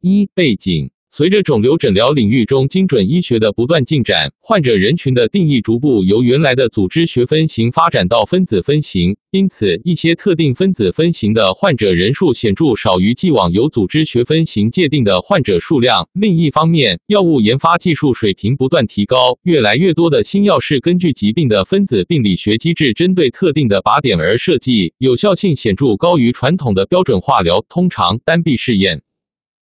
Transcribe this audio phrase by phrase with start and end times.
[0.00, 0.90] 一、背景。
[1.12, 16.08] 随着肿瘤诊疗领域中精准医学的不断进展，患者人群的定义逐步由原来的组织学分型发展到分子分型，因此一些特定分子分型的患者人数显著少于既往由组织学分型界定的患者数量。
[16.12, 29.02] 另一方面，药物研发技术水平不断提高，越来越多的新药是根据疾病的分子病理学机制，针对特定的靶点而设计，有效性显著高于传统的标准化疗通常单臂试验。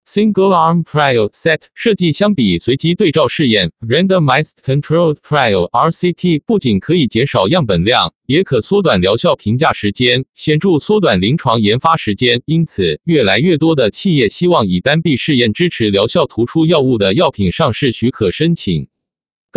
[0.09, 12.41] Single Arm Trial Set 设计相比随机对照试验 （Randomized Controlled Trial, RCT） 不仅可以减少样本量，也可缩短疗效评价时间，显著缩短临床研发时间。
[12.47, 18.89] 因此，越来越多的企业希望以单臂试验支持疗效突出药物的药品上市许可申请。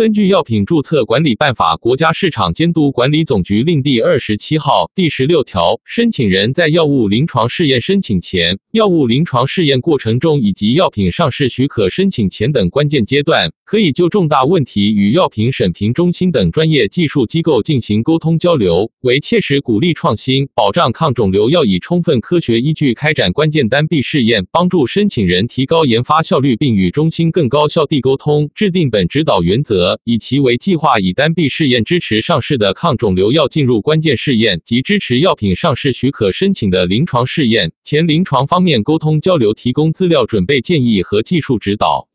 [0.02, 29.91] 根据《药品注册管理办法》国家市场监督管理总局令第二十七号第十六条，申请人在药物临床试验申请前、药物临床试验过程中以及药品上市许可申请前等关键阶段，可以就重大问题与药品审评中心等专业技术机构进行沟通交流，为切实鼓励创新、保障抗肿瘤药以充分科学依据开展关键单臂试验，帮助申请人提高研发效率，并与中心更高效地沟通，制定本指导原则。
[30.04, 42.08] 以其为计划，以单臂试验支持上市的抗肿瘤药进入关键试验及支持药品上市许可申请的临床试验前临床方面沟通交流，提供资料准备建议和技术指导。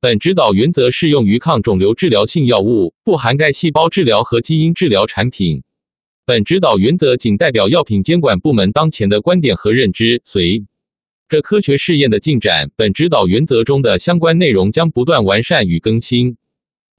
[0.00, 5.62] 本指导原则适用于抗肿瘤治疗性药物，不涵盖细胞治疗和基因治疗产品。
[6.24, 10.22] 本指导原则仅代表药品监管部门当前的观点和认知。
[10.24, 10.64] 随
[11.28, 16.36] 着科学试验的进展，本指导原则中的相关内容将不断完善与更新。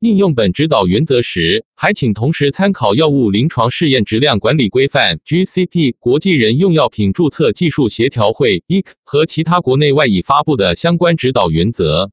[0.01, 12.09] 应用本指导原则时，还请同时参考《药物临床试验质量管理规范》（GCP）、国际人用药品注册技术协调会 （EC） 和其他国内外已发布的相关指导原则。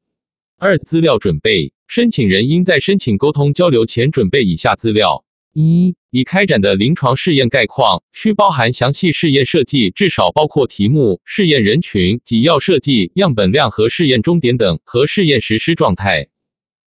[0.58, 16.28] 二、资料准备：申请人应在申请沟通交流前准备以下资料：一、已开展的临床试验概况，需包含详细试验设计，至少包括题目、试验人群、给药设计、样本量和试验终点等，和试验实施状态。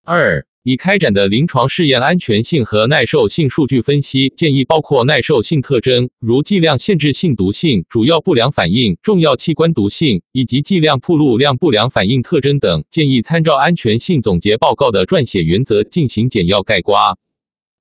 [0.05, 12.85] 二、已开展的临床试验安全性和耐受性数据分析建议包括耐受性特征，如剂量限制性毒性、主要不良反应、重要器官毒性以及剂量铺路量不良反应特征等。
[12.91, 17.19] 建议参照安全性总结报告的撰写原则进行简要概括。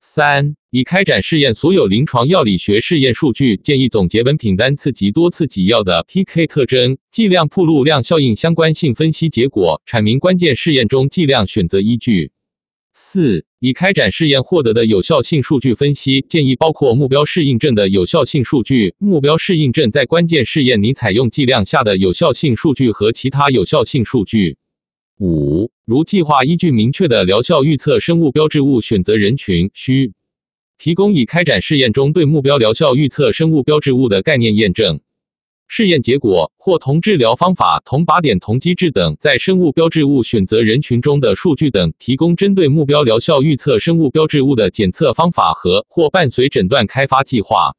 [0.00, 12.32] 三、已开展试验所有临床药理学试验数据，建议总结本品单次及多次给药的 PK 特征、剂量铺路量效应相关性分析结果，阐明关键试验中剂量选择依据。
[12.92, 24.56] 四、已开展试验获得的有效性数据分析建议包括目标适应症的有效性数据、目标适应症在关键试验拟采用剂量下的有效性数据和其他有效性数据。
[25.18, 30.12] 五、如计划依据明确的疗效预测生物标志物选择人群，需
[30.78, 35.00] 提供已开展试验中对目标疗效预测生物标志物的概念验证。
[35.72, 47.76] 试验结果或同治疗方法、同靶点、同机制等在生物标志物选择人群中的数据等，提供针对目标疗效预测生物标志物的检测方法和或伴随诊断开发计划。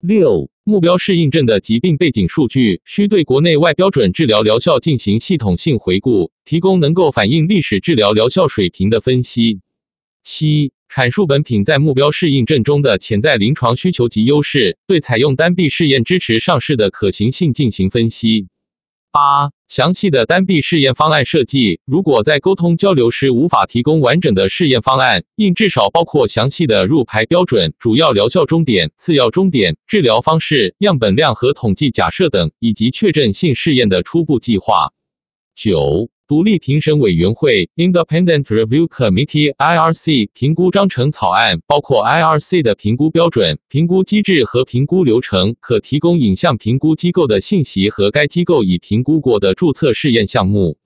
[0.00, 9.60] 六、目标适应症的疾病背景数据需对国内外标准治疗疗效进行系统性回顾，提供能够反映历史治疗疗效水平的分析。
[10.26, 10.72] 七。
[10.88, 18.46] 阐述本品在目标适应症中的潜在临床需求及优势，对采用单臂试验支持上市的可行性进行分析。
[19.10, 34.92] 八、详细的单臂试验方案设计，如果在沟通交流时无法提供完整的试验方案，应至少包括详细的入排标准、主要疗效终点、次要终点、治疗方式、样本量和统计假设等，以及确证性试验的初步计划。
[35.54, 36.08] 九。
[36.28, 50.78] 独立评审委员会 （Independent Review Committee，IRC） 评估章程草案，包括 IRC 的评估标准、评估机制和评估流程，可提供影像评估机构的信息和该机构已评估过的注册试验项目。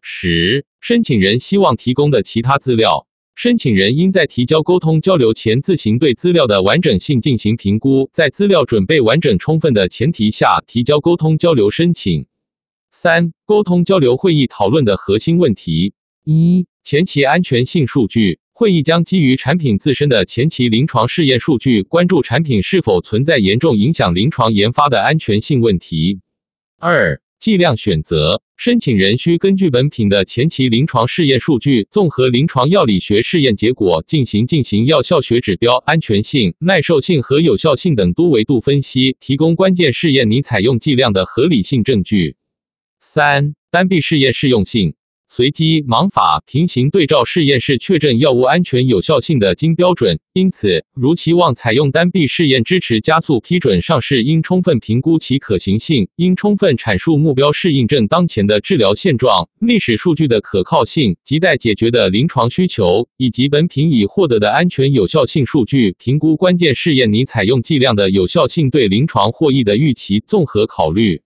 [0.00, 12.26] 十、申请人希望提供的其他资料，申请人应在提交沟通交流前自行对资料的完整性进行评估，在资料准备完整充分的前提下提交沟通交流申请。
[12.98, 15.92] 三、沟通交流会议讨论的核心问题：
[16.24, 18.40] 一、前期安全性数据。
[18.54, 26.20] 会议将基于产品自身的前期临床试验数据，关注产品是否存在严重影响临床研发的安全性问题。
[26.78, 28.40] 二、剂量选择。
[28.56, 42.36] 申请人需根据本品的前期临床试验数据，综合临床药理学试验结果，进行进行药效学指标、安全性、耐受性和有效性等多维度分析，提供关键试验拟采用剂量的合理性证据。
[43.08, 44.94] 三、单臂试验适用性。
[45.28, 71.22] 随机盲法平行对照试验是确诊药物安全有效性的金标准，因此，如期望采用单臂试验支持加速批准上市，应充分评估其可行性，应充分阐述目标适应症当前的治疗现状、历史数据的可靠性及待解决的临床需求，以及本品已获得的安全有效性数据，评估关键试验拟采用剂量的有效性对临床获益的预期，综合考虑。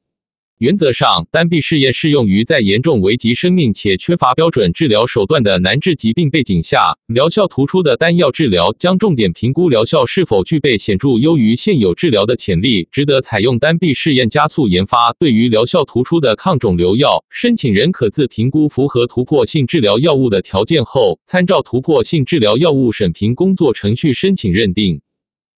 [0.61, 15.15] 原则上，单臂试验适用于在严重危及生命且缺乏标准治疗手段的难治疾病背景下，疗效突出的单药治疗将重点评估疗效是否具备显著优于现有治疗的潜力，值得采用单臂试验加速研发。
[15.19, 25.01] 对于疗效突出的抗肿瘤药，申请人可自评估符合突破性治疗药物的条件后，参照突破性治疗药物审评工作程序申请认定。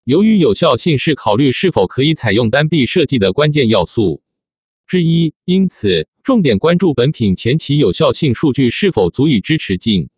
[0.05, 4.22] 由于有效性是考虑是否可以采用单臂设计的关键要素。
[4.93, 10.11] 之一，因此重点关注本品前期有效性数据是否足以支持进。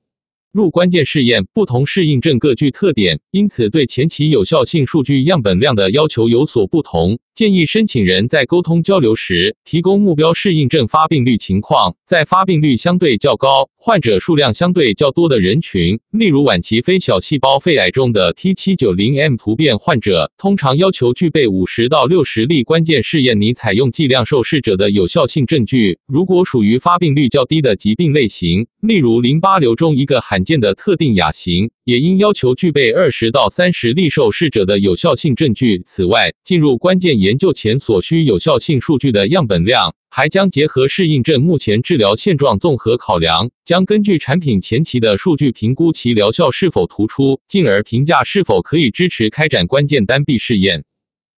[0.54, 7.18] 入关键试验，不同适应症各具特点，因此对前期有效性数据样本量的要求有所不同。
[7.34, 25.98] 建议申请人在沟通交流时，提供目标适应症发病率情况，在发病率相对较高、患者数量相对较多的人群，例如晚期非小细胞肺癌中的 T790M 突变患者，通常要求具备五十到六十例关键试验拟采用剂量受试者的有效性证据。
[26.06, 35.82] 如果属于发病率较低的疾病类型，例如淋巴瘤中一个罕见的特定亚型，也应要求具备二十到三十例受试者的有效性证据。
[35.84, 50.84] 此外，进入关键研究前所需有效性数据的样本量，还将结合适应症目前治疗现状综合考量，将根据产品前期的数据评估其疗效是否突出，进而评价是否可以支持开展关键单臂试验。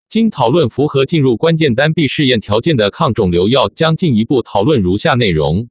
[0.08, 5.68] 经讨论符合进入关键单臂试验条件的抗肿瘤药，将进一步讨论如下内容：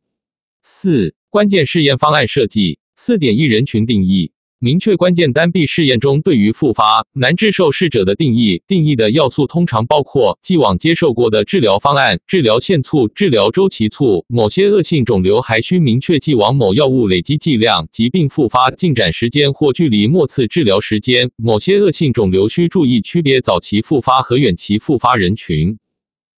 [0.62, 2.80] 四、关键试验方案设计。
[2.96, 4.32] 四点一人群定义。
[4.60, 8.64] 明确关键单臂试验中对于复发难治受试者的定义。
[8.66, 14.26] 定义的要素通常包括既往接受过的治疗方案、治疗线促、治疗周期促。
[14.28, 21.30] 某些恶性肿瘤还需明确既往某药物累积剂量、疾病复发进展时间或距离末次治疗时间。
[21.36, 25.78] 某些恶性肿瘤需注意区别早期复发和远期复发人群。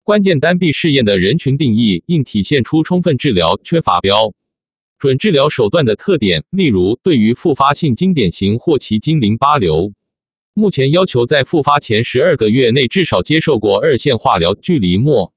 [0.04, 4.33] 关键单臂试验的人群定义应体现出充分治疗缺乏标。
[4.99, 9.91] 准治疗手段的特点，例如对于复发性经典型霍奇金淋巴瘤，
[10.55, 15.33] 目前要求在复发前十二个月内至少接受过二线化疗，距离末。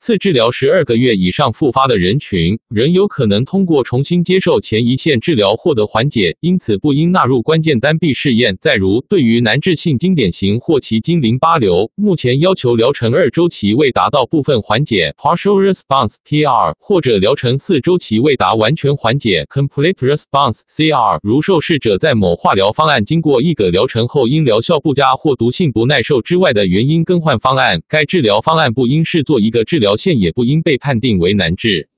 [0.00, 8.56] 次治疗十二个月以上复发的人群，仍有可能通过重新接受前一线治疗获得缓解，因此不应纳入关键单臂试验。
[8.60, 21.18] 再如，对于难治性经典型或其经淋巴瘤，目前要求疗程二周期未达到部分缓解 （partial response, PR） 或者疗程四周期未达完全缓解 （complete response, CR）。
[21.24, 29.87] 如受试者在某化疗方案经过一个疗程后，因疗效不佳或毒性不耐受之外的原因更换方案，该治疗方案不应视作一个治疗。
[29.88, 31.88] 疗线也不应被判定为难治。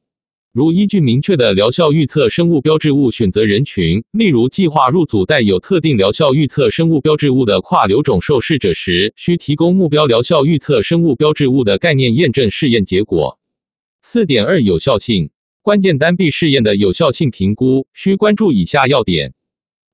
[0.53, 13.41] 如依据明确的疗效预测生物标志物选择人群，例如计划入组带有特定疗效预测生物标志物的跨瘤种受试者时，需提供目标疗效预测生物标志物的概念验证试验结果。
[14.03, 19.35] 四点二有效性关键单臂试验的有效性评估需关注以下要点。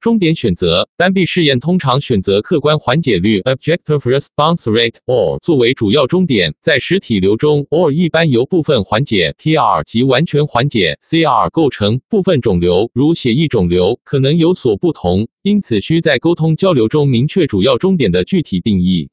[0.07, 6.55] 终点选择单臂试验通常选择客观缓解率 （Objective Response Rate，OR） 作为主要终点。
[6.61, 12.01] 在实体瘤中，OR 一般由部分缓解 （PR） 及完全缓解 （CR） 构成。
[12.09, 19.11] 部分肿瘤，如血液肿瘤，可能有所不同，因此需在沟通交流中明确主要终点的具体定义。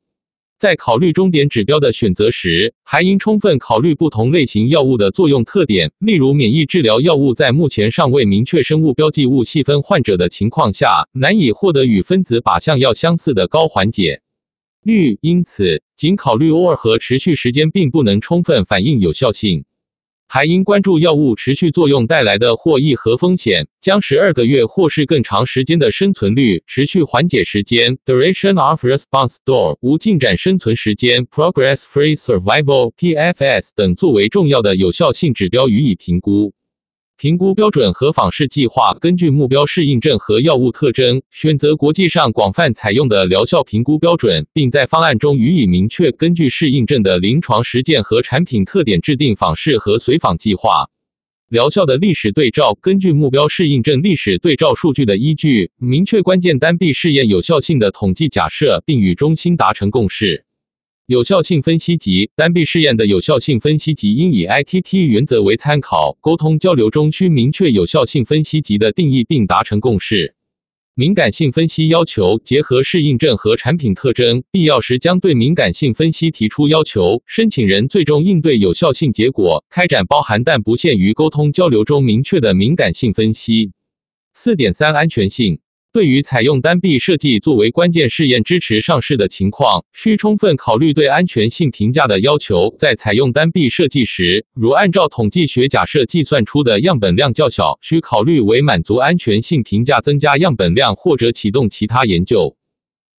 [0.63, 5.91] 在考虑终点指标的选择时，还应充分考虑不同类型药物的作用特点。
[5.99, 14.21] 例如，免疫治疗药物在目前尚未明确生物标记物细分患者的情况下，难以获得与分子靶向药相似的高缓解
[14.83, 15.17] 率。
[15.19, 19.65] 因此，仅考虑 OR 和持续时间并不能充分反映有效性。
[20.27, 36.53] 还应关注药物持续作用带来的获益和风险，将十二个月或是更长时间的生存率、持续缓解时间 （duration of response, DOR）、无进展生存时间 （progress-free survival, PFS） 等作为重要的有效性指标予以评估。
[37.15, 46.11] 评估标准和访视计划根据目标适应症和药物特征，选择国际上广泛采用的疗效评估标准，并在方案中予以明确。
[46.11, 50.89] 根据适应症的临床实践和产品特点，制定访视和随访计划。
[51.49, 60.45] 疗效的历史对照，根据目标适应症历史对照数据的依据，明确关键单臂试验有效性的统计假设，并与中心达成共识。
[61.07, 70.33] 有效性分析及单臂试验的有效性分析及应以 ITT 原则为参考，沟通交流中需明确有效性分析及的定义并达成共识。
[70.95, 77.21] 敏感性分析要求结合适应症和产品特征，必要时将对敏感性分析提出要求。
[77.25, 83.73] 申请人最终应对有效性结果开展包含但不限于沟通交流中明确的敏感性分析。
[84.33, 85.59] 四点三安全性。
[85.93, 92.73] 对于采用单臂设计作为关键试验支持上市的情况，需充分考虑对安全性评价的要求。
[92.79, 102.55] 在采用单臂设计时，如按照统计学假设计算出的样本量较小，需考虑为满足安全性评价增加样本量或者启动其他研究。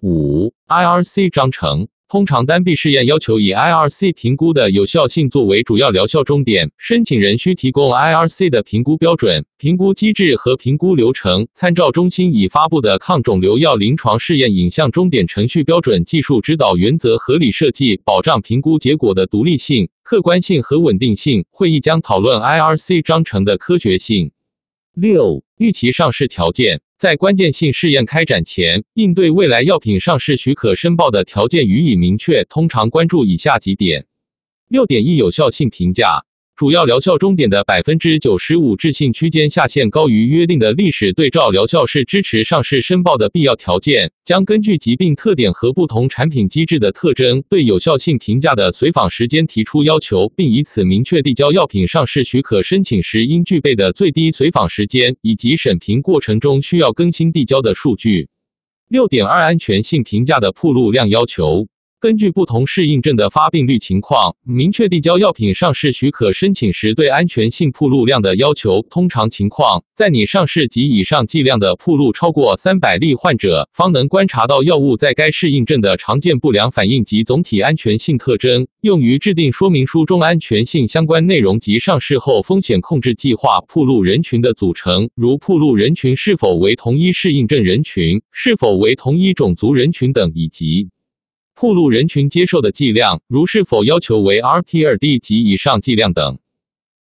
[0.03, 1.87] 五、IRC 章程。
[2.07, 21.47] 通常单臂试验要求以 IRC 评估的有效性作为主要疗效终点，申请人需提供 IRC 的评估标准、评估机制和评估流程，参照中心已发布的抗肿瘤药临床试验影像终点程序标准、技术指导原则，合理设计，保障评估结果的独立性、客观性和稳定性。
[21.51, 24.31] 会议将讨论 IRC 章程的科学性。
[24.95, 26.81] 六、预期上市条件。
[26.97, 32.45] 在关键性试验开展前，应对未来药品上市许可申报的条件予以明确。
[32.45, 34.07] 通常关注以下几点：
[34.69, 36.25] 六点一有效性评价。
[36.57, 44.13] 主要疗效终点的百分之九十五置信区间下限高于约定的历史对照疗效是支持上市申报的必要条件。
[44.25, 58.29] 将根据疾病特点和不同产品机制的特征，对有效性评价的随访时间提出要求，并以此明确递交药品上市许可申请时应具备的最低随访时间，以及审评过程中需要更新递交的数据。
[58.89, 61.67] 六点二安全性评价的铺路量要求。
[62.05, 68.83] 根据不同适应症的发病率情况，明确递交药品上市许可申请时对安全性铺路量的要求。
[68.91, 83.63] 通常情况，在你上市及以上剂量的铺路超过三百例患者，方能观察到药物在该适应症的常见不良反应及总体安全性特征，用于制定说明书中安全性相关内容及上市后风险控制计划。
[83.67, 90.91] 铺路人群的组成，如铺路人群是否为同一适应症人群，是否为同一种族人群等，以及。
[91.57, 96.39] 铺路人群接受的剂量，如是否要求为 RP2D 及以上剂量等，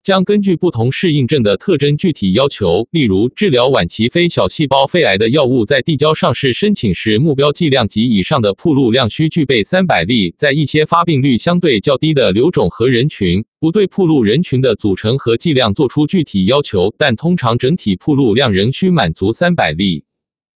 [0.04, 2.86] 将根据不同适应症的特征具体要求。
[2.90, 10.34] 例如，治疗晚期非小细胞肺癌的药物，在递交上市申请时，目标剂量及以上的铺路量需具备三百例。
[10.36, 20.04] 在一些发病率相对较低的瘤种和人群，不对铺路人群的组成和剂量做出具体要求，但通常整体铺路量仍需满足三百例。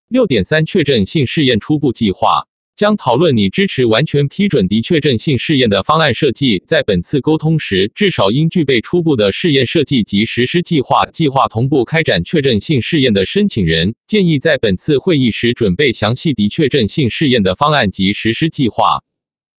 [0.09, 2.47] 六点三确诊性试验初步计划。
[2.77, 6.63] 将讨论你支持完全批准的确证性试验的方案设计。
[6.67, 11.07] 在本次沟通时，至少应具备初步的试验设计及实施计划。
[11.11, 19.03] 计划同步开展确证性试验的申请人，建议在本次会议时准备详细的确证性试验的方案及实施计划。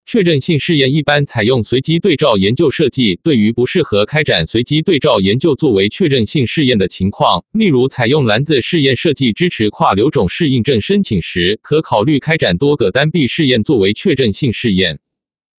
[0.09, 3.19] 确认性试验一般采用随机对照研究设计。
[3.23, 15.01] 对于不适合开展随机对照研究作为确认性试验的情况，例如采用篮子试验设计支持跨瘤种适应症申请时，可考虑开展多个单臂试验作为确认性试验。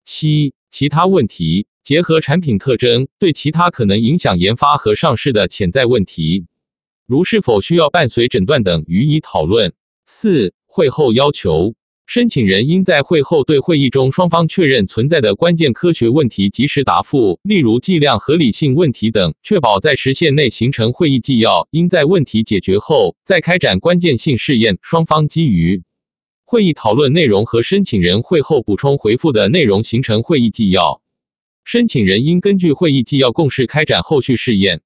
[0.07, 6.47] 七、其他问题结合产品特征对其他可能影响研发和上市的潜在问题，
[7.07, 9.75] 如是否需要伴随诊断等予以讨论。
[10.07, 11.75] 四、会后要求。
[12.09, 21.69] 申请人应在会后对会议中双方确认存在的关键科学问题及时答复，例如计量合理性问题等，确保在时限内形成会议纪要。
[21.71, 24.79] 应在问题解决后再开展关键性试验。
[24.81, 25.83] 双方基于
[26.47, 31.03] 会议讨论内容和申请人会后补充回复的内容形成会议纪要。
[31.63, 34.81] 申请人应根据会议纪要共识开展后续试验。